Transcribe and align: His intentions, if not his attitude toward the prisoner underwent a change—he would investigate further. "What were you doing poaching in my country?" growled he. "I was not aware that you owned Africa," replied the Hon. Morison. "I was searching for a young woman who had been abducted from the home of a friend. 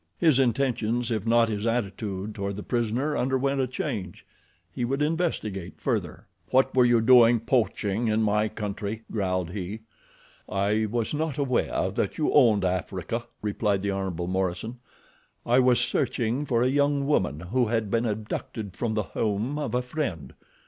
His 0.17 0.39
intentions, 0.39 1.11
if 1.11 1.27
not 1.27 1.47
his 1.47 1.67
attitude 1.67 2.33
toward 2.33 2.55
the 2.55 2.63
prisoner 2.63 3.15
underwent 3.15 3.61
a 3.61 3.67
change—he 3.67 4.83
would 4.83 4.99
investigate 4.99 5.79
further. 5.79 6.25
"What 6.49 6.73
were 6.75 6.85
you 6.85 7.01
doing 7.01 7.39
poaching 7.39 8.07
in 8.07 8.23
my 8.23 8.47
country?" 8.49 9.03
growled 9.11 9.51
he. 9.51 9.81
"I 10.49 10.87
was 10.87 11.13
not 11.13 11.37
aware 11.37 11.91
that 11.91 12.17
you 12.17 12.33
owned 12.33 12.65
Africa," 12.65 13.27
replied 13.43 13.83
the 13.83 13.91
Hon. 13.91 14.15
Morison. 14.27 14.79
"I 15.45 15.59
was 15.59 15.79
searching 15.79 16.45
for 16.45 16.63
a 16.63 16.67
young 16.67 17.05
woman 17.05 17.39
who 17.51 17.67
had 17.67 17.91
been 17.91 18.07
abducted 18.07 18.75
from 18.75 18.95
the 18.95 19.03
home 19.03 19.59
of 19.59 19.75
a 19.75 19.83
friend. 19.83 20.33